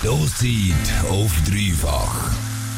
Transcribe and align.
Stoßzeit 0.00 1.10
auf 1.10 1.32
dreifach. 1.44 2.30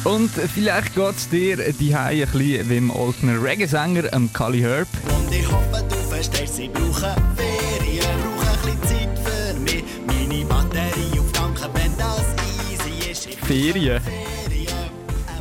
Und 0.05 0.31
vielleicht 0.31 0.95
geht 0.95 1.15
es 1.15 1.29
dir 1.29 1.71
die 1.73 1.93
ein 1.93 2.19
bisschen 2.19 2.39
wie 2.39 2.57
dem 2.57 2.89
Oldner 2.89 3.41
Reggae-Sänger, 3.43 4.09
Kali 4.33 4.61
Herb. 4.61 4.87
Und 5.05 5.31
ich 5.31 5.45
hoffe, 5.45 5.85
du 5.87 5.95
verstehst, 6.09 6.55
sie 6.55 6.67
brauchen 6.67 7.13
Ferien, 7.37 8.01
brauchen 8.35 8.71
ein 8.71 8.79
bisschen 8.79 9.15
Zeit 9.15 9.19
für 9.19 9.59
mich. 9.59 9.83
Meine 10.07 10.45
Batterie 10.45 11.19
auftanken, 11.19 11.69
wenn 11.75 11.95
das 11.95 12.25
easy 12.71 13.11
ist. 13.11 13.29
Ferien. 13.45 14.01
Ferien. 14.01 14.73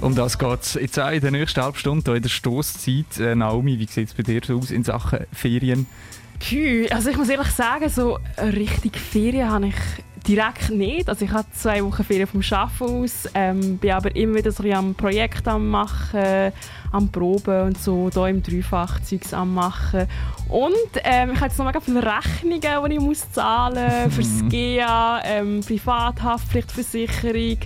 Um 0.03 0.15
das 0.15 0.39
geht 0.39 0.61
es 0.61 0.75
jetzt 0.75 1.01
auch 1.01 1.11
in 1.11 1.23
der 1.23 1.31
nächsten 1.31 1.63
halben 1.63 1.79
Stunde 1.79 2.05
hier 2.05 2.17
in 2.17 2.23
der 2.23 2.29
Stoßzeit. 2.29 3.19
Äh, 3.19 3.35
Naomi, 3.35 3.79
wie 3.79 3.87
sieht 3.87 4.09
es 4.09 4.15
bei 4.15 4.23
dir 4.23 4.43
aus 4.55 4.71
in 4.71 4.85
Sachen 4.85 5.21
Ferien? 5.33 5.87
Puh, 6.41 6.87
also 6.91 7.09
ich 7.09 7.17
muss 7.17 7.31
ehrlich 7.31 7.51
sagen, 7.53 7.89
so 7.89 8.19
richtig 8.39 8.99
Ferien 8.99 9.51
habe 9.51 9.69
ich 9.69 9.75
direkt 10.27 10.71
nicht. 10.71 11.09
Also 11.09 11.25
ich 11.25 11.33
habe 11.33 11.47
zwei 11.53 11.85
Wochen 11.85 12.05
Ferien 12.05 12.27
vom 12.27 12.43
Arbeiten 12.51 13.03
aus, 13.05 13.29
ähm, 13.35 13.79
bin 13.79 13.91
aber 13.91 14.15
immer 14.15 14.37
wieder 14.37 14.53
so 14.53 14.63
ein 14.63 14.73
am 14.73 14.95
Projekt 14.95 15.47
am 15.49 15.69
machen, 15.69 16.53
am 16.93 17.09
Proben 17.11 17.63
und 17.63 17.79
so, 17.79 18.11
da 18.11 18.29
im 18.29 18.43
Dreifach 18.43 19.01
Zeugs 19.01 19.33
am 19.33 19.55
machen. 19.55 20.07
Und 20.49 20.73
ähm, 21.05 21.31
ich 21.33 21.37
habe 21.37 21.47
jetzt 21.47 21.59
noch 21.59 21.67
mega 21.67 21.81
viele 21.81 22.03
Rechnungen, 22.03 22.91
die 22.91 22.95
ich 22.95 23.01
muss 23.01 23.31
zahlen 23.33 24.11
fürs 24.11 24.43
GEA, 24.49 25.21
ähm, 25.25 25.61
Privathaftpflichtversicherung 25.67 27.59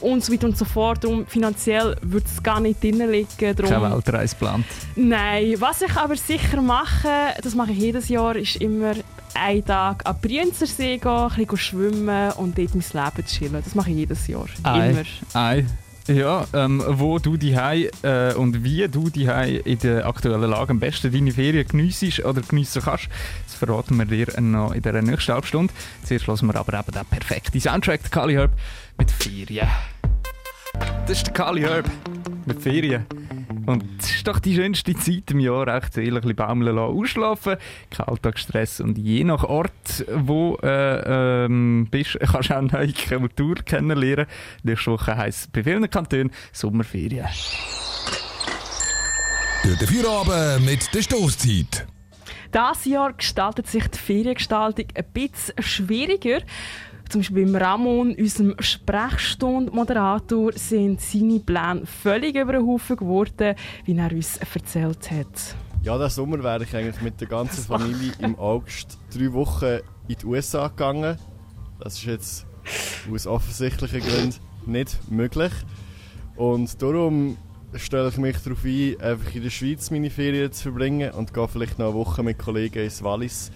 und 0.00 0.24
so 0.24 0.32
weiter 0.32 0.46
und 0.46 0.56
so 0.56 0.64
fort. 0.64 1.04
Darum 1.04 1.26
finanziell 1.26 1.96
würde 2.02 2.26
es 2.26 2.42
gar 2.42 2.60
nicht 2.60 2.82
drin 2.82 3.10
liegen. 3.10 3.28
Keine 3.38 3.54
Darum, 3.54 3.92
Weltreise 3.92 4.34
geplant. 4.34 4.66
Nein, 4.96 5.54
was 5.58 5.82
ich 5.82 5.96
aber 5.96 6.16
sicher 6.16 6.60
mache, 6.60 7.08
das 7.42 7.54
mache 7.54 7.72
ich 7.72 7.78
jedes 7.78 8.08
Jahr, 8.08 8.36
ist 8.36 8.56
immer 8.56 8.94
einen 9.38 9.64
Tag 9.64 10.06
an 10.06 10.16
den 10.16 10.28
Brienzersee 10.28 10.98
gehen, 10.98 11.10
ein 11.10 11.28
bisschen 11.28 11.56
schwimmen 11.56 12.32
und 12.32 12.58
dort 12.58 12.74
mein 12.74 13.04
Leben 13.04 13.26
chillen. 13.26 13.62
Das 13.64 13.74
mache 13.74 13.90
ich 13.90 13.96
jedes 13.96 14.26
Jahr. 14.26 14.46
Immer. 14.64 15.02
Ei. 15.34 15.64
Ja, 16.08 16.46
ähm, 16.54 16.82
wo 16.86 17.18
du 17.18 17.36
die 17.36 17.52
äh, 17.52 18.32
und 18.34 18.64
wie 18.64 18.88
du 18.88 19.10
die 19.10 19.26
in 19.26 19.78
der 19.80 20.06
aktuellen 20.06 20.48
Lage 20.50 20.70
am 20.70 20.80
besten 20.80 21.12
deine 21.12 21.32
Ferien 21.32 21.68
geniessest 21.68 22.24
oder 22.24 22.40
geniessen 22.40 22.80
kannst, 22.82 23.08
das 23.46 23.54
verraten 23.54 23.98
wir 23.98 24.06
dir 24.06 24.40
noch 24.40 24.72
in 24.72 24.80
der 24.80 25.02
nächsten 25.02 25.34
Halbstunde. 25.34 25.72
Zuerst 26.04 26.26
hören 26.26 26.46
wir 26.46 26.56
aber 26.56 26.78
eben 26.78 26.92
den 26.92 27.04
perfekten 27.04 27.60
Soundtrack, 27.60 28.10
Kali 28.10 28.34
Herb, 28.34 28.52
mit 28.96 29.10
Ferien. 29.10 29.68
Das 31.06 31.18
ist 31.18 31.26
der 31.26 31.34
Kali 31.34 31.60
Herb 31.60 31.90
mit 32.46 32.62
Ferien. 32.62 33.04
Und 33.68 33.84
es 34.00 34.14
ist 34.14 34.26
doch 34.26 34.38
die 34.38 34.54
schönste 34.54 34.94
Zeit 34.94 35.30
im 35.30 35.40
Jahr, 35.40 35.68
echt 35.68 35.98
ein 35.98 36.14
bisschen 36.14 36.34
baumeln 36.34 36.74
lassen, 36.74 36.96
ausschlafen, 36.98 37.56
kein 37.90 38.08
Alltagsstress 38.08 38.80
und 38.80 38.96
je 38.96 39.24
nach 39.24 39.44
Ort, 39.44 40.06
wo 40.10 40.56
äh, 40.62 41.44
ähm, 41.44 41.86
bist, 41.90 42.18
kannst 42.32 42.48
du 42.48 42.56
auch 42.56 42.62
neue 42.62 42.94
Kultur 42.94 43.56
kennenlernen. 43.56 44.24
Nächste 44.62 44.92
Woche 44.92 45.14
heisst 45.18 45.40
es 45.40 45.46
bei 45.48 45.62
vielen 45.62 45.90
Kantonen 45.90 46.30
Sommerferien. 46.50 47.26
Durch 49.62 49.78
den 49.78 49.86
Feierabend 49.86 50.64
mit 50.64 50.94
der 50.94 51.02
Stoßzeit. 51.02 51.86
Dieses 52.54 52.84
Jahr 52.86 53.12
gestaltet 53.12 53.66
sich 53.66 53.86
die 53.86 53.98
Feriengestaltung 53.98 54.86
ein 54.94 55.04
bisschen 55.12 55.62
schwieriger. 55.62 56.40
Zum 57.08 57.22
Beispiel 57.22 57.46
beim 57.46 57.56
Ramon, 57.56 58.14
unserem 58.14 58.54
Sprechstunde-Moderator, 58.58 60.52
sind 60.52 61.00
seine 61.00 61.40
Pläne 61.40 61.86
völlig 61.86 62.36
über 62.36 62.52
den 62.52 62.66
Haufen 62.66 62.96
geworden, 62.96 63.54
wie 63.86 63.96
er 63.96 64.12
uns 64.12 64.36
erzählt 64.36 65.10
hat. 65.10 65.56
Ja, 65.82 65.96
diesen 65.96 66.10
Sommer 66.10 66.42
wäre 66.42 66.64
ich 66.64 66.76
eigentlich 66.76 67.00
mit 67.00 67.18
der 67.18 67.28
ganzen 67.28 67.64
Familie 67.64 68.12
im 68.18 68.38
August 68.38 68.98
drei 69.10 69.32
Wochen 69.32 69.78
in 70.06 70.16
die 70.20 70.26
USA 70.26 70.68
gegangen. 70.68 71.16
Das 71.80 71.94
ist 71.94 72.04
jetzt 72.04 72.46
aus 73.10 73.26
offensichtlichen 73.26 74.00
Gründen 74.00 74.34
nicht 74.66 75.10
möglich. 75.10 75.52
Und 76.36 76.82
darum 76.82 77.38
stelle 77.74 78.08
ich 78.08 78.18
mich 78.18 78.36
darauf 78.38 78.64
ein, 78.64 79.00
einfach 79.00 79.34
in 79.34 79.42
der 79.44 79.50
Schweiz 79.50 79.90
meine 79.90 80.10
Ferien 80.10 80.52
zu 80.52 80.64
verbringen 80.64 81.12
und 81.12 81.32
gehe 81.32 81.48
vielleicht 81.48 81.78
noch 81.78 81.86
eine 81.86 81.94
Woche 81.94 82.22
mit 82.22 82.38
Kollegen 82.38 82.84
ins 82.84 83.02
Wallis. 83.02 83.50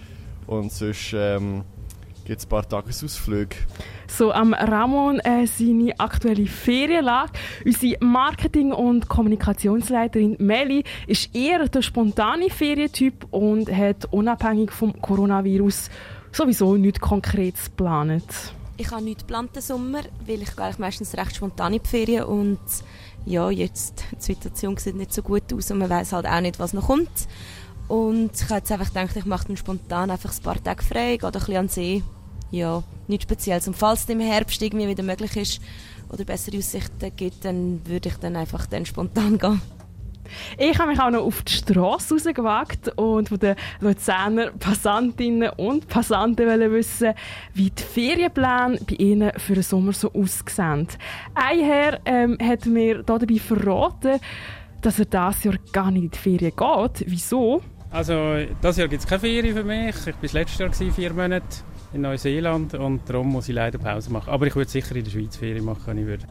Und 0.47 0.71
sonst 0.71 1.13
ähm, 1.13 1.63
gibt 2.25 2.39
es 2.39 2.45
ein 2.45 2.49
paar 2.49 2.67
Tagesausflüge. 2.67 3.55
So 4.07 4.31
am 4.31 4.53
Ramon 4.53 5.19
äh, 5.19 5.45
seine 5.47 5.99
aktuelle 5.99 6.45
Ferienlage. 6.45 7.33
Unsere 7.65 7.97
Marketing- 8.03 8.73
und 8.73 9.07
Kommunikationsleiterin 9.07 10.37
Meli 10.39 10.83
ist 11.07 11.35
eher 11.35 11.67
der 11.67 11.81
spontane 11.81 12.49
Ferientyp 12.49 13.27
und 13.31 13.71
hat 13.71 14.05
unabhängig 14.11 14.71
vom 14.71 14.99
Coronavirus 15.01 15.89
sowieso 16.31 16.75
nichts 16.75 16.99
Konkretes 16.99 17.65
geplant. 17.65 18.53
Ich 18.77 18.89
habe 18.89 19.03
nichts 19.03 19.23
geplant 19.23 19.55
den 19.55 19.61
Sommer, 19.61 20.01
weil 20.25 20.41
ich 20.41 20.55
gehe 20.55 20.65
eigentlich 20.65 20.79
meistens 20.79 21.15
recht 21.15 21.35
spontan 21.35 21.73
in 21.73 21.81
die 21.83 21.87
Ferien 21.87 22.23
und 22.23 22.59
ja, 23.25 23.49
jetzt 23.49 24.05
die 24.11 24.21
Situation 24.21 24.75
sieht 24.77 24.95
nicht 24.95 25.13
so 25.13 25.21
gut 25.21 25.53
aus 25.53 25.71
und 25.71 25.77
man 25.77 25.89
weiß 25.89 26.13
halt 26.13 26.25
auch 26.25 26.41
nicht, 26.41 26.59
was 26.59 26.73
noch 26.73 26.87
kommt. 26.87 27.09
Und 27.93 28.31
ich 28.33 28.45
habe 28.45 28.55
jetzt 28.55 28.71
einfach 28.71 28.87
gedacht, 28.87 29.15
ich 29.15 29.25
mache 29.25 29.49
dann 29.49 29.55
spontan 29.57 30.09
einfach 30.09 30.35
ein 30.35 30.41
paar 30.41 30.63
Tage 30.63 30.81
frei, 30.83 31.15
gehe 31.15 31.29
ein 31.29 31.31
bisschen 31.31 31.57
an 31.57 31.67
den 31.67 31.69
See. 31.69 32.03
Ja, 32.49 32.81
nichts 33.07 33.25
Spezielles. 33.25 33.67
Und 33.67 33.75
falls 33.77 34.01
es 34.01 34.09
im 34.09 34.19
Herbst 34.19 34.59
irgendwie 34.63 34.87
wieder 34.87 35.03
möglich 35.03 35.37
ist 35.37 35.61
oder 36.09 36.23
bessere 36.23 36.57
Aussichten 36.57 37.15
gibt, 37.15 37.45
dann 37.45 37.81
würde 37.85 38.09
ich 38.09 38.15
dann 38.15 38.35
einfach 38.35 38.65
dann 38.65 38.87
spontan 38.87 39.37
gehen. 39.37 39.61
Ich 40.57 40.79
habe 40.79 40.89
mich 40.89 40.99
auch 40.99 41.11
noch 41.11 41.21
auf 41.21 41.43
die 41.43 41.53
Straße 41.53 42.15
rausgewagt 42.15 42.97
und 42.97 43.29
von 43.29 43.37
den 43.37 43.55
Luzerner 43.79 44.49
Passantinnen 44.53 45.51
und 45.57 45.87
Passanten 45.87 46.47
wollen 46.47 46.71
wissen, 46.71 47.13
wie 47.53 47.69
die 47.69 47.83
Ferienpläne 47.83 48.79
bei 48.89 48.95
ihnen 48.95 49.31
für 49.37 49.53
den 49.53 49.61
Sommer 49.61 49.93
so 49.93 50.11
aussehen. 50.13 50.87
Ein 51.35 51.59
Herr 51.59 51.99
ähm, 52.05 52.39
hat 52.41 52.65
mir 52.65 53.03
dabei 53.03 53.37
verraten, 53.37 54.19
dass 54.81 54.97
er 54.97 55.05
dieses 55.05 55.43
Jahr 55.43 55.55
gar 55.71 55.91
nicht 55.91 56.03
in 56.03 56.09
die 56.09 56.17
Ferien 56.17 56.55
geht. 56.55 57.03
Wieso? 57.07 57.61
Also, 57.93 58.37
dieses 58.37 58.77
Jahr 58.77 58.87
gibt 58.87 59.03
es 59.03 59.07
keine 59.07 59.19
Ferien 59.19 59.55
für 59.55 59.63
mich. 59.63 59.95
Ich 59.95 60.07
war 60.07 60.13
das 60.19 60.33
letzte 60.33 60.63
Jahr 60.63 60.71
gewesen, 60.71 60.93
vier 60.93 61.13
Monate 61.13 61.45
in 61.93 62.01
Neuseeland 62.01 62.73
und 62.73 63.07
darum 63.07 63.27
muss 63.27 63.47
ich 63.47 63.53
leider 63.53 63.77
Pause 63.77 64.11
machen. 64.11 64.31
Aber 64.31 64.47
ich 64.47 64.55
würde 64.55 64.67
sicher 64.67 64.95
in 64.95 65.03
der 65.03 65.11
Schweiz 65.11 65.37
Ferien 65.37 65.63
machen, 65.63 65.83
wenn 65.85 65.99
ich 65.99 66.07
würde. 66.07 66.25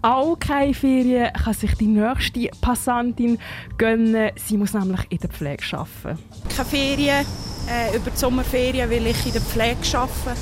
Auch 0.00 0.34
keine 0.38 0.72
Ferien 0.72 1.30
kann 1.34 1.52
sich 1.52 1.74
die 1.74 1.88
nächste 1.88 2.48
Passantin 2.58 3.38
gönnen. 3.76 4.30
Sie 4.36 4.56
muss 4.56 4.72
nämlich 4.72 5.02
in 5.10 5.18
der 5.18 5.28
Pflege 5.28 5.62
arbeiten. 5.72 6.18
keine 6.56 6.68
Ferien, 6.70 7.26
äh, 7.68 7.94
über 7.94 8.10
die 8.10 8.16
Sommerferien, 8.16 8.90
weil 8.90 9.06
ich 9.06 9.26
in 9.26 9.32
der 9.32 9.42
Pflege 9.42 9.98
arbeite. 9.98 10.40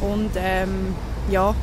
Und 0.00 0.30
ähm, 0.36 0.94
ja, 1.28 1.56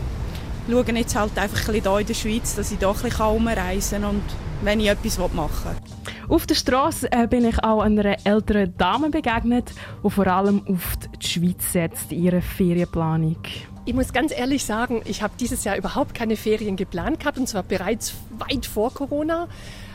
schaue 0.69 0.83
jetzt 0.93 1.15
halt 1.15 1.37
einfach 1.37 1.69
ein 1.69 1.73
bisschen 1.73 1.83
hier 1.89 1.99
in 2.01 2.07
der 2.07 2.13
Schweiz, 2.13 2.53
dass 2.55 2.69
ich 2.69 2.79
hier 2.79 2.89
ein 2.89 2.93
bisschen 2.95 3.17
herumreisen 3.17 4.01
kann 4.01 4.09
und 4.09 4.23
wenn 4.61 4.81
ich 4.81 4.89
etwas 4.89 5.17
machen 5.19 5.71
will. 5.71 6.14
Auf 6.27 6.47
der 6.47 6.55
Straße 6.55 7.11
äh, 7.11 7.27
bin 7.27 7.45
ich 7.45 7.63
auch 7.63 7.81
einer 7.81 8.17
älteren 8.25 8.75
Dame 8.77 9.11
begegnet, 9.11 9.71
die 10.03 10.09
vor 10.09 10.25
allem 10.25 10.65
auf 10.67 10.95
die 11.21 11.27
Schweiz 11.27 11.71
setzt, 11.71 12.11
ihre 12.11 12.41
Ferienplanung. 12.41 13.37
Ich 13.85 13.93
muss 13.93 14.11
ganz 14.11 14.35
ehrlich 14.35 14.65
sagen, 14.65 15.03
ich 15.05 15.21
habe 15.21 15.35
dieses 15.39 15.63
Jahr 15.63 15.77
überhaupt 15.77 16.15
keine 16.15 16.35
Ferien 16.35 16.75
geplant 16.75 17.19
gehabt 17.19 17.37
und 17.37 17.47
zwar 17.47 17.61
bereits 17.61 18.15
weit 18.39 18.65
vor 18.65 18.91
Corona. 18.91 19.47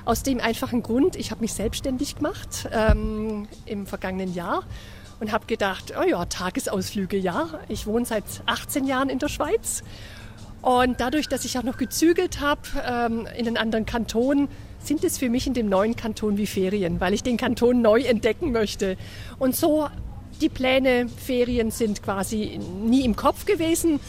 Aus 0.04 0.22
dem 0.22 0.38
einfachen 0.38 0.84
Grund, 0.84 1.16
ich 1.16 1.32
habe 1.32 1.40
mich 1.40 1.52
selbstständig 1.52 2.16
gemacht 2.16 2.68
ähm, 2.72 3.48
im 3.66 3.86
vergangenen 3.86 4.32
Jahr 4.32 4.62
und 5.18 5.32
habe 5.32 5.46
gedacht, 5.46 5.94
oh 6.00 6.08
ja, 6.08 6.24
Tagesausflüge, 6.26 7.16
ja. 7.16 7.48
Ich 7.68 7.88
wohne 7.88 8.06
seit 8.06 8.24
18 8.46 8.84
Jahren 8.84 9.08
in 9.08 9.18
der 9.18 9.28
Schweiz 9.28 9.82
und 10.62 11.00
dadurch, 11.00 11.28
dass 11.28 11.44
ich 11.44 11.58
auch 11.58 11.64
noch 11.64 11.76
gezügelt 11.76 12.40
habe 12.40 12.60
ähm, 12.86 13.26
in 13.36 13.46
den 13.46 13.56
anderen 13.56 13.86
Kantonen, 13.86 14.48
sind 14.82 15.04
es 15.04 15.18
für 15.18 15.30
mich 15.30 15.46
in 15.46 15.54
dem 15.54 15.68
neuen 15.68 15.96
Kanton 15.96 16.36
wie 16.36 16.46
Ferien, 16.46 17.00
weil 17.00 17.14
ich 17.14 17.22
den 17.22 17.36
Kanton 17.36 17.82
neu 17.82 18.00
entdecken 18.00 18.52
möchte. 18.52 18.96
Und 19.38 19.54
so 19.54 19.88
die 20.40 20.48
Pläne, 20.48 21.08
Ferien 21.08 21.70
sind 21.70 22.02
quasi 22.02 22.58
nie 22.82 23.04
im 23.04 23.14
Kopf 23.14 23.44
gewesen. 23.44 24.00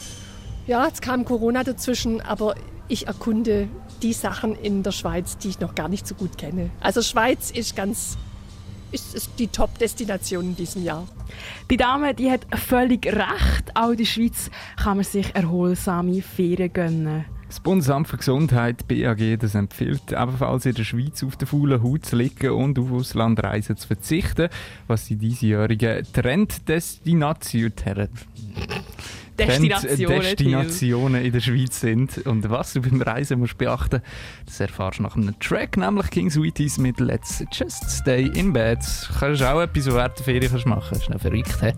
Ja, 0.66 0.86
jetzt 0.86 1.02
kam 1.02 1.24
Corona 1.24 1.64
dazwischen, 1.64 2.20
aber 2.20 2.54
ich 2.88 3.06
erkunde 3.06 3.68
die 4.02 4.12
Sachen 4.12 4.56
in 4.56 4.82
der 4.82 4.92
Schweiz, 4.92 5.38
die 5.38 5.48
ich 5.48 5.60
noch 5.60 5.74
gar 5.74 5.88
nicht 5.88 6.06
so 6.06 6.14
gut 6.14 6.38
kenne. 6.38 6.70
Also 6.80 7.02
Schweiz 7.02 7.50
ist 7.50 7.76
ganz 7.76 8.16
ist, 8.90 9.14
ist 9.14 9.30
die 9.38 9.48
Top-Destination 9.48 10.44
in 10.44 10.56
diesem 10.56 10.84
Jahr. 10.84 11.06
Die 11.70 11.76
Dame 11.76 12.14
die 12.14 12.30
hat 12.30 12.46
völlig 12.54 13.06
recht. 13.06 13.74
Auch 13.74 13.90
in 13.90 13.96
der 13.96 14.04
Schweiz 14.04 14.50
kann 14.76 14.98
man 14.98 15.04
sich 15.04 15.34
erholsame 15.34 16.20
Ferien 16.22 16.72
gönnen. 16.72 17.24
Das 17.52 17.60
Bundesamt 17.60 18.08
für 18.08 18.16
Gesundheit, 18.16 18.88
BAG, 18.88 19.38
das 19.38 19.54
empfiehlt 19.54 20.10
ebenfalls 20.10 20.64
in 20.64 20.72
der 20.72 20.84
Schweiz 20.84 21.22
auf 21.22 21.36
der 21.36 21.46
faulen 21.46 21.82
Haut 21.82 22.06
zu 22.06 22.16
liegen 22.16 22.50
und 22.52 22.78
auf 22.78 22.90
Auslandreisen 22.90 23.76
zu 23.76 23.88
verzichten, 23.88 24.48
was 24.86 25.04
die 25.04 25.16
diesjährige 25.16 26.02
Trenddestination 26.14 27.74
Destinationen, 29.38 30.20
Destinationen 30.22 31.22
in 31.22 31.30
der 31.30 31.40
Schweiz 31.40 31.78
sind. 31.78 32.26
Und 32.26 32.48
was 32.48 32.72
du 32.72 32.80
beim 32.80 33.02
Reisen 33.02 33.38
musst 33.40 33.58
beachten, 33.58 34.00
das 34.46 34.58
erfahrst 34.58 35.00
du 35.00 35.02
nach 35.02 35.14
einem 35.14 35.38
Track, 35.38 35.76
nämlich 35.76 36.08
King 36.08 36.30
Sweeties 36.30 36.78
mit 36.78 37.00
Let's 37.00 37.44
Just 37.52 37.90
Stay 37.90 38.28
in 38.28 38.54
Bed. 38.54 38.78
Kannst 39.18 39.42
du 39.42 39.52
auch 39.52 39.60
etwas, 39.60 39.88
was 39.88 39.94
während 39.94 40.18
der 40.18 40.24
Ferien 40.24 40.50
kannst 40.50 40.66
machen. 40.66 40.88
Das 40.92 41.02
ist 41.02 41.10
noch 41.10 41.20
verrückt, 41.20 41.60
he? 41.60 41.72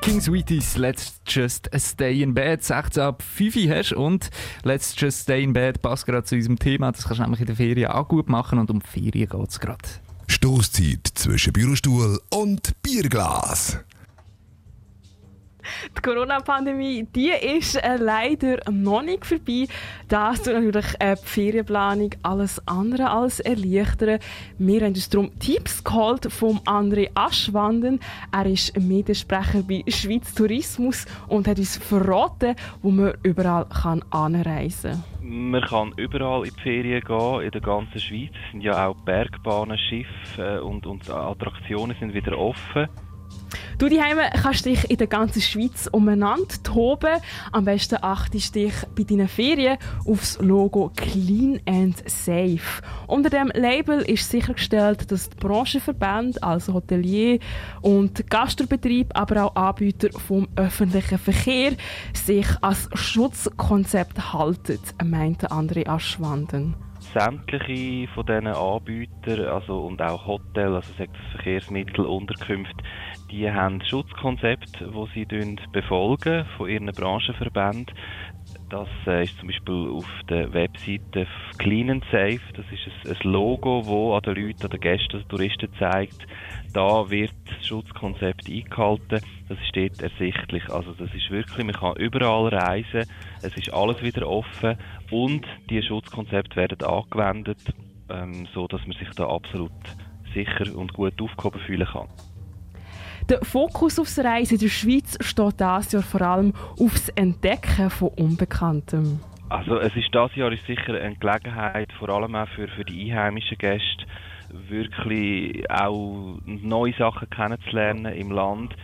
King 0.00 0.20
Sweeties, 0.20 0.76
Let's 0.76 1.20
Just 1.26 1.68
Stay 1.76 2.22
in 2.22 2.34
Bed, 2.34 2.62
16 2.64 3.02
ab 3.02 3.22
5 3.22 3.56
hast 3.68 3.92
und 3.92 4.30
Let's 4.62 4.94
Just 4.96 5.22
Stay 5.22 5.42
in 5.42 5.52
Bed 5.52 5.82
passt 5.82 6.06
gerade 6.06 6.24
zu 6.24 6.34
unserem 6.34 6.58
Thema. 6.58 6.92
Das 6.92 7.04
kannst 7.04 7.18
du 7.18 7.22
nämlich 7.22 7.40
in 7.40 7.46
der 7.46 7.56
Ferien 7.56 7.90
auch 7.90 8.08
gut 8.08 8.28
machen 8.28 8.58
und 8.58 8.70
um 8.70 8.80
Ferien 8.80 9.28
geht 9.28 9.48
es 9.48 9.60
gerade. 9.60 9.78
Stoßzeit 10.28 11.06
zwischen 11.14 11.52
Bürostuhl 11.52 12.20
und 12.30 12.80
Bierglas. 12.82 13.78
Die 15.96 16.02
Corona-Pandemie, 16.02 17.06
die 17.14 17.30
ist 17.30 17.76
äh, 17.76 17.96
leider 17.96 18.58
noch 18.70 19.02
nicht 19.02 19.24
vorbei. 19.24 19.66
Das 20.08 20.42
tut 20.42 20.54
natürlich 20.54 20.86
äh, 20.98 21.16
die 21.16 21.26
Ferienplanung 21.26 22.10
alles 22.22 22.60
andere 22.66 23.10
als 23.10 23.40
erleichtern. 23.40 24.20
Wir 24.58 24.80
haben 24.80 24.94
uns 24.94 25.08
darum 25.08 25.38
Tipps 25.38 25.82
geholt 25.84 26.30
vom 26.32 26.58
André 26.60 27.10
Aschwanden. 27.14 28.00
Er 28.32 28.46
ist 28.46 28.78
Mediensprecher 28.78 29.62
bei 29.62 29.84
Schweiz 29.88 30.34
Tourismus 30.34 31.06
und 31.28 31.48
hat 31.48 31.58
uns 31.58 31.76
verraten, 31.76 32.56
wo 32.82 32.90
man 32.90 33.14
überall 33.22 33.66
kann 33.66 34.04
anreisen 34.10 34.92
kann. 34.92 35.04
Man 35.50 35.62
kann 35.62 35.92
überall 35.96 36.46
in 36.46 36.54
die 36.54 36.60
Ferien 36.62 37.02
gehen, 37.02 37.42
in 37.42 37.50
der 37.50 37.60
ganzen 37.60 38.00
Schweiz. 38.00 38.30
Es 38.32 38.52
sind 38.52 38.62
ja 38.62 38.86
auch 38.86 38.96
Bergbahnen, 39.04 39.76
Schiffe 39.76 40.56
äh, 40.56 40.58
und, 40.58 40.86
und 40.86 41.10
Attraktionen 41.10 41.96
sind 42.00 42.14
wieder 42.14 42.38
offen. 42.38 42.88
Du 43.78 43.88
daheim 43.88 44.18
kannst 44.42 44.66
dich 44.66 44.90
in 44.90 44.96
der 44.96 45.06
ganzen 45.06 45.40
Schweiz 45.40 45.88
umeinander 45.92 46.60
toben. 46.64 47.20
Am 47.52 47.64
besten 47.64 47.98
achtest 48.02 48.56
du 48.56 48.64
dich 48.64 48.74
bei 48.96 49.04
deinen 49.04 49.28
Ferien 49.28 49.78
aufs 50.04 50.36
Logo 50.40 50.90
Clean 50.96 51.60
and 51.64 51.96
Safe. 52.10 52.82
Unter 53.06 53.30
dem 53.30 53.52
Label 53.54 54.00
ist 54.00 54.28
sichergestellt, 54.28 55.12
dass 55.12 55.30
die 55.30 55.36
Branchenverbände, 55.36 56.42
also 56.42 56.74
Hotelier 56.74 57.38
und 57.80 58.28
Gastrobetrieb, 58.28 59.12
aber 59.14 59.44
auch 59.44 59.54
Anbieter 59.54 60.08
vom 60.10 60.48
öffentlichen 60.56 61.18
Verkehr, 61.18 61.74
sich 62.12 62.48
als 62.60 62.88
Schutzkonzept 62.94 64.32
halten, 64.32 64.80
meinte 65.04 65.52
André 65.52 65.88
Aschwanden 65.88 66.74
sämtliche 67.14 68.08
von 68.12 68.26
diesen 68.26 68.46
Anbietern 68.48 69.46
also, 69.46 69.86
und 69.86 70.00
auch 70.02 70.26
Hotels, 70.26 70.74
also 70.74 70.92
das 70.98 71.32
Verkehrsmittel, 71.32 72.04
Unterkünfte, 72.04 72.84
die 73.30 73.50
haben 73.50 73.82
Schutzkonzepte, 73.82 74.90
die 74.90 75.26
sie 75.26 75.56
befolgen 75.72 76.46
von 76.56 76.68
ihren 76.68 76.86
Branchenverbänden. 76.86 77.94
Das 78.70 78.88
äh, 79.06 79.24
ist 79.24 79.38
zum 79.38 79.48
Beispiel 79.48 79.88
auf 79.90 80.06
der 80.28 80.52
Webseite 80.52 81.26
Clean 81.58 81.90
and 81.90 82.04
Safe. 82.10 82.40
Das 82.54 82.64
ist 82.70 83.24
ein, 83.24 83.30
Logo, 83.30 83.82
das 83.82 84.28
an 84.28 84.34
den 84.34 84.46
Leuten, 84.46 84.62
an 84.64 84.70
den 84.70 84.80
Gästen, 84.80 85.16
an 85.16 85.22
den 85.22 85.28
Touristen 85.28 85.68
zeigt, 85.78 86.26
da 86.72 87.08
wird 87.10 87.32
das 87.46 87.66
Schutzkonzept 87.66 88.48
eingehalten. 88.48 89.20
Das 89.48 89.58
ist 89.58 89.74
dort 89.74 90.02
ersichtlich. 90.02 90.68
Also 90.70 90.92
das 90.92 91.12
ist 91.14 91.30
wirklich, 91.30 91.64
man 91.64 91.74
kann 91.74 91.96
überall 91.96 92.48
reisen. 92.48 93.04
Es 93.42 93.56
ist 93.56 93.72
alles 93.72 94.02
wieder 94.02 94.28
offen 94.28 94.76
und 95.10 95.46
die 95.70 95.82
Schutzkonzepte 95.82 96.56
werden 96.56 96.82
angewendet, 96.86 97.58
ähm, 98.10 98.46
so 98.54 98.66
dass 98.66 98.82
man 98.86 98.96
sich 98.96 99.10
da 99.16 99.28
absolut 99.28 99.72
sicher 100.34 100.76
und 100.76 100.92
gut 100.92 101.20
aufgehoben 101.20 101.60
fühlen 101.60 101.86
kann. 101.86 102.08
Der 103.28 103.44
Fokus 103.44 103.98
aufs 103.98 104.18
Reisen 104.18 104.54
in 104.54 104.60
der 104.60 104.68
Schweiz 104.68 105.18
steht 105.20 105.60
dieses 105.60 105.92
Jahr 105.92 106.02
vor 106.02 106.22
allem 106.22 106.54
aufs 106.80 107.10
Entdecken 107.10 107.90
von 107.90 108.08
Unbekanntem. 108.16 109.20
Also 109.50 109.78
es 109.78 109.94
ist 109.96 110.08
das 110.12 110.34
Jahr 110.34 110.50
ist 110.50 110.64
sicher 110.66 110.94
eine 110.94 111.14
Gelegenheit, 111.16 111.92
vor 111.98 112.08
allem 112.08 112.34
auch 112.34 112.48
für, 112.48 112.68
für 112.68 112.86
die 112.86 113.10
einheimischen 113.10 113.58
Gäste, 113.58 114.06
wirklich 114.68 115.70
auch 115.70 116.38
neue 116.46 116.94
Sachen 116.94 117.28
kennenzulernen 117.28 118.14
im 118.14 118.30
Land. 118.30 118.74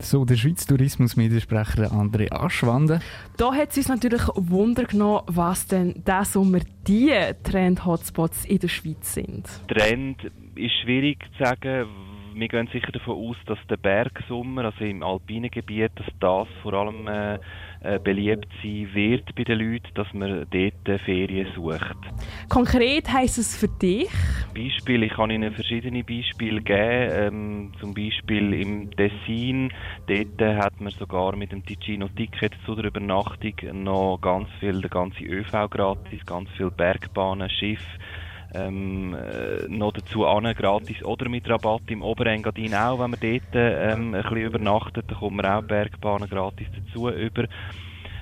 So, 0.00 0.24
der 0.24 0.34
Schweiz 0.34 0.66
Tourismus-Mediensprecher 0.66 1.92
André 1.92 2.30
Aschwande. 2.32 2.98
Da 3.36 3.54
hat 3.54 3.70
es 3.70 3.78
uns 3.78 3.88
natürlich 3.88 4.22
Wunder 4.34 4.84
genommen, 4.84 5.22
was 5.26 5.68
denn 5.68 6.02
diesen 6.04 6.24
Sommer 6.24 6.58
die 6.88 7.12
Trend-Hotspots 7.44 8.46
in 8.46 8.58
der 8.58 8.68
Schweiz 8.68 9.14
sind. 9.14 9.48
Trend 9.68 10.24
ist 10.56 10.74
schwierig 10.82 11.18
zu 11.38 11.44
sagen, 11.44 11.86
wir 12.38 12.48
gehen 12.48 12.68
sicher 12.70 12.92
davon 12.92 13.16
aus, 13.16 13.36
dass 13.46 13.58
der 13.68 13.78
Bergsommer, 13.78 14.66
also 14.66 14.84
im 14.84 15.02
alpinen 15.02 15.50
Gebiet, 15.50 15.92
dass 15.96 16.06
das 16.20 16.48
vor 16.62 16.74
allem 16.74 17.08
äh, 17.08 17.38
äh, 17.80 17.98
beliebt 17.98 18.48
sein 18.62 18.88
wird 18.92 19.34
bei 19.34 19.44
den 19.44 19.58
Leuten, 19.58 19.88
dass 19.94 20.12
man 20.12 20.46
dort 20.50 21.00
Ferien 21.02 21.48
sucht. 21.54 21.96
Konkret 22.48 23.10
heisst 23.10 23.38
es 23.38 23.56
für 23.56 23.68
dich? 23.68 24.08
Beispiele, 24.54 25.06
ich 25.06 25.12
kann 25.12 25.30
Ihnen 25.30 25.52
verschiedene 25.52 26.04
Beispiele 26.04 26.60
geben. 26.60 27.10
Ähm, 27.12 27.72
zum 27.80 27.94
Beispiel 27.94 28.52
im 28.52 28.90
Tessin, 28.90 29.72
dort 30.06 30.62
hat 30.62 30.80
man 30.80 30.92
sogar 30.92 31.36
mit 31.36 31.52
dem 31.52 31.64
Ticino-Ticket 31.64 32.52
zu 32.66 32.74
der 32.74 32.86
Übernachtung 32.86 33.54
noch 33.72 34.18
ganz 34.20 34.48
viel, 34.60 34.80
der 34.80 34.90
ganze 34.90 35.24
ÖV 35.24 35.70
gratis, 35.70 36.24
ganz 36.26 36.50
viele 36.56 36.70
Bergbahnen, 36.70 37.48
Schiffe 37.48 37.98
ähm, 38.56 39.14
äh, 39.14 39.68
noch 39.68 39.92
dazu 39.92 40.26
an, 40.26 40.52
gratis 40.54 41.02
oder 41.02 41.28
mit 41.28 41.48
Rabatt 41.48 41.82
im 41.88 42.02
Oberengadin 42.02 42.74
auch, 42.74 42.98
wenn 42.98 43.10
man 43.10 43.20
dort 43.20 43.42
ähm, 43.54 44.14
ein 44.14 44.22
bisschen 44.22 44.36
übernachtet, 44.38 45.04
dann 45.08 45.18
kommt 45.18 45.36
man 45.36 45.46
auch 45.46 45.62
Bergbahnen 45.62 46.28
gratis 46.28 46.66
dazu 46.74 47.10
über. 47.10 47.44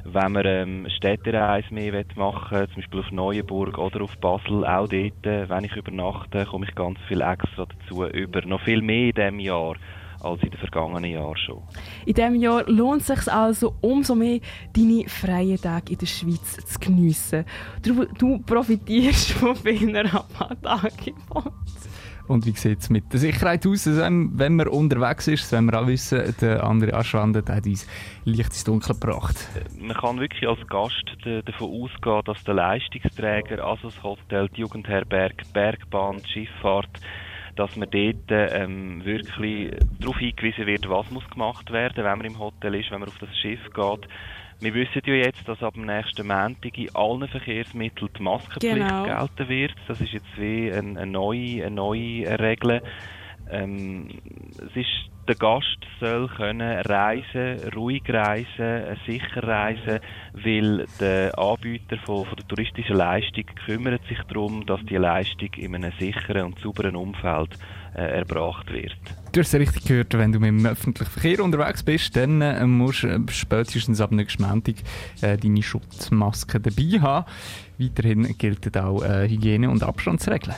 Wenn 0.06 0.32
man 0.32 0.44
ähm, 0.44 0.86
Städtereise 0.90 1.72
mehr 1.72 2.04
machen 2.16 2.58
will, 2.58 2.68
zum 2.68 2.76
Beispiel 2.76 3.00
auf 3.00 3.10
Neuenburg 3.10 3.78
oder 3.78 4.02
auf 4.02 4.16
Basel, 4.18 4.66
auch 4.66 4.88
dort, 4.88 5.26
äh, 5.26 5.48
wenn 5.48 5.64
ich 5.64 5.76
übernachte, 5.76 6.44
komme 6.44 6.66
ich 6.68 6.74
ganz 6.74 6.98
viel 7.08 7.22
extra 7.22 7.66
dazu 7.66 8.04
über. 8.04 8.42
Noch 8.42 8.60
viel 8.60 8.82
mehr 8.82 9.08
in 9.08 9.12
diesem 9.12 9.40
Jahr 9.40 9.76
als 10.24 10.42
in 10.42 10.50
den 10.50 10.58
vergangenen 10.58 11.10
Jahren 11.10 11.36
schon. 11.36 11.62
In 12.06 12.14
diesem 12.14 12.34
Jahr 12.36 12.64
lohnt 12.66 13.02
es 13.02 13.06
sich 13.08 13.32
also 13.32 13.74
umso 13.80 14.14
mehr, 14.14 14.40
deine 14.74 15.08
freien 15.08 15.60
Tage 15.60 15.92
in 15.92 15.98
der 15.98 16.06
Schweiz 16.06 16.56
zu 16.64 16.78
geniessen. 16.80 17.44
Du, 17.82 18.04
du 18.18 18.38
profitierst 18.40 19.32
von 19.38 19.56
vielen 19.56 20.06
Rabattangeboten. 20.06 21.52
Und 22.26 22.46
wie 22.46 22.52
sieht 22.52 22.78
es 22.78 22.88
mit 22.88 23.12
der 23.12 23.20
Sicherheit 23.20 23.66
aus, 23.66 23.86
also, 23.86 24.00
wenn 24.00 24.56
man 24.56 24.68
unterwegs 24.68 25.28
ist? 25.28 25.52
Wenn 25.52 25.66
wir 25.66 25.78
auch 25.78 25.86
wissen, 25.86 26.34
der 26.40 26.64
andere 26.64 26.94
Aschwande 26.94 27.44
hat 27.46 27.66
uns 27.66 27.86
Licht 28.24 28.48
ins 28.48 28.64
Dunkel 28.64 28.94
gebracht. 28.94 29.36
Man 29.78 29.94
kann 29.94 30.18
wirklich 30.18 30.48
als 30.48 30.66
Gast 30.68 31.04
davon 31.44 31.82
ausgehen, 31.82 32.22
dass 32.24 32.42
der 32.44 32.54
Leistungsträger, 32.54 33.62
also 33.62 33.88
das 33.88 34.02
Hotel, 34.02 34.48
die 34.56 34.62
Jugendherberg, 34.62 35.44
die 35.44 35.52
Bergbahn, 35.52 36.16
die 36.22 36.46
Schifffahrt, 36.46 36.88
dass 37.56 37.76
man 37.76 37.88
dort 37.90 38.30
ähm, 38.30 39.04
wirklich 39.04 39.72
darauf 40.00 40.18
hingewiesen 40.18 40.66
wird, 40.66 40.88
was 40.88 41.10
muss 41.10 41.28
gemacht 41.30 41.70
werden, 41.72 42.04
wenn 42.04 42.18
man 42.18 42.26
im 42.26 42.38
Hotel 42.38 42.74
ist, 42.74 42.90
wenn 42.90 43.00
man 43.00 43.08
auf 43.08 43.18
das 43.18 43.36
Schiff 43.38 43.60
geht. 43.72 44.08
Wir 44.60 44.74
wissen 44.74 45.02
ja 45.04 45.14
jetzt, 45.14 45.46
dass 45.46 45.62
ab 45.62 45.74
dem 45.74 45.86
nächsten 45.86 46.26
Montag 46.26 46.78
in 46.78 46.94
allen 46.94 47.28
Verkehrsmitteln 47.28 48.10
die 48.16 48.22
Maskenpflicht 48.22 48.76
genau. 48.76 49.04
gelten 49.04 49.48
wird. 49.48 49.74
Das 49.88 50.00
ist 50.00 50.12
jetzt 50.12 50.38
wie 50.38 50.72
eine, 50.72 51.00
eine 51.00 51.10
neue, 51.10 51.66
eine 51.66 51.74
neue 51.74 52.38
Regel. 52.38 52.82
Ähm, 53.50 54.08
es 54.58 54.76
ist 54.76 55.10
der 55.26 55.36
Gast 55.36 55.78
soll 56.00 56.28
können 56.28 56.80
reisen, 56.82 57.58
ruhig 57.74 58.02
reisen, 58.08 58.96
sicher 59.06 59.42
reisen, 59.42 60.00
weil 60.34 60.86
der 61.00 61.38
Anbieter 61.38 61.96
von, 62.04 62.26
von 62.26 62.36
der 62.36 62.46
touristischen 62.46 62.96
Leistung 62.96 63.44
kümmert 63.64 64.02
sich 64.06 64.18
darum, 64.28 64.66
dass 64.66 64.80
die 64.84 64.96
Leistung 64.96 65.48
in 65.56 65.74
einem 65.74 65.92
sicheren 65.98 66.46
und 66.46 66.58
sauberen 66.58 66.96
Umfeld 66.96 67.58
äh, 67.94 68.18
erbracht 68.18 68.70
wird. 68.70 68.96
Du 69.32 69.40
hast 69.40 69.54
es 69.54 69.60
richtig 69.60 69.84
gehört, 69.84 70.12
wenn 70.12 70.32
du 70.32 70.40
mit 70.40 70.48
dem 70.48 70.66
öffentlichen 70.66 71.10
Verkehr 71.10 71.42
unterwegs 71.42 71.82
bist, 71.82 72.14
dann 72.16 72.42
äh, 72.42 72.66
musst 72.66 73.04
du 73.04 73.08
äh, 73.08 73.20
spätestens 73.30 74.00
ab 74.00 74.12
nächsten 74.12 74.42
Montag 74.42 74.76
äh, 75.22 75.38
deine 75.38 75.62
Schutzmaske 75.62 76.60
dabei 76.60 77.00
haben. 77.00 77.26
Weiterhin 77.78 78.36
gelten 78.36 78.78
auch 78.78 79.02
äh, 79.02 79.28
Hygiene- 79.28 79.70
und 79.70 79.82
Abstandsregeln 79.82 80.54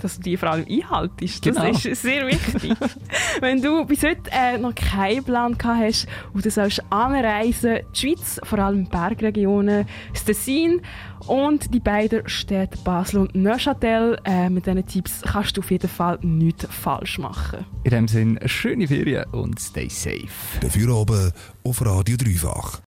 dass 0.00 0.16
du 0.16 0.22
die 0.22 0.36
vor 0.36 0.50
allem 0.50 0.66
einhaltest. 0.68 1.44
Das 1.46 1.56
genau. 1.56 1.68
ist 1.68 2.02
sehr 2.02 2.26
wichtig. 2.26 2.74
Wenn 3.40 3.60
du 3.60 3.84
bis 3.84 4.02
heute 4.02 4.30
äh, 4.30 4.58
noch 4.58 4.74
keinen 4.74 5.24
Plan 5.24 5.58
gehabt 5.58 5.80
hast 5.80 6.06
und 6.32 6.44
du 6.44 6.50
sollst 6.50 6.82
anreisen, 6.90 7.80
die 7.94 7.98
Schweiz, 7.98 8.40
vor 8.42 8.58
allem 8.58 8.88
Bergregionen, 8.88 9.86
das 10.12 10.24
Tessin 10.24 10.80
und 11.26 11.72
die 11.72 11.80
beiden 11.80 12.28
Städte 12.28 12.78
Basel 12.84 13.20
und 13.20 13.34
Neuchâtel, 13.34 14.18
äh, 14.24 14.48
mit 14.48 14.66
diesen 14.66 14.86
Tipps 14.86 15.22
kannst 15.22 15.56
du 15.56 15.60
auf 15.60 15.70
jeden 15.70 15.88
Fall 15.88 16.18
nichts 16.22 16.66
falsch 16.70 17.18
machen. 17.18 17.64
In 17.84 17.90
dem 17.90 18.08
Sinne, 18.08 18.48
schöne 18.48 18.88
Ferien 18.88 19.24
und 19.32 19.60
stay 19.60 19.88
safe. 19.88 20.28
Dafür 20.60 20.96
oben 20.96 21.32
auf 21.64 21.84
Radio 21.84 22.16
Dreifach. 22.16 22.80